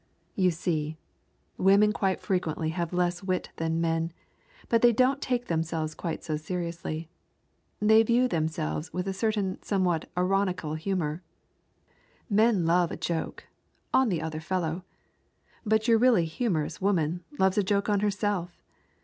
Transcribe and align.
You 0.35 0.49
see, 0.49 0.97
women 1.59 1.93
quite 1.93 2.19
frequently 2.19 2.69
have 2.69 2.91
less 2.91 3.21
wit 3.21 3.51
than 3.57 3.79
men, 3.79 4.11
but 4.67 4.81
they 4.81 4.91
don't 4.91 5.21
take 5.21 5.45
themselves 5.45 5.93
quite 5.93 6.23
so 6.23 6.37
seriously; 6.37 7.07
they 7.79 8.01
view 8.01 8.27
themselves 8.27 8.91
with 8.91 9.07
a 9.07 9.13
certain 9.13 9.61
somewhat 9.61 10.09
ironical 10.17 10.73
humor. 10.73 11.21
Men 12.31 12.65
love 12.65 12.89
a 12.89 12.97
joke 12.97 13.43
on 13.93 14.09
the 14.09 14.23
other 14.23 14.39
fellow. 14.39 14.83
But 15.67 15.87
your 15.87 15.99
really 15.99 16.25
humorous 16.25 16.81
woman 16.81 17.23
loves 17.37 17.59
a 17.59 17.63
joke 17.63 17.87
on 17.87 17.99
herself. 17.99 18.59